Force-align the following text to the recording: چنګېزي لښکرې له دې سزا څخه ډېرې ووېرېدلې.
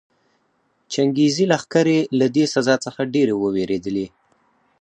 چنګېزي 0.91 1.45
لښکرې 1.51 1.99
له 2.19 2.27
دې 2.35 2.45
سزا 2.53 2.75
څخه 2.85 3.01
ډېرې 3.13 3.33
ووېرېدلې. 3.37 4.07